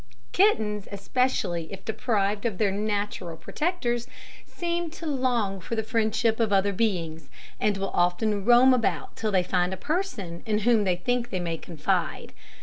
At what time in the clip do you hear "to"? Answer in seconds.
4.89-5.05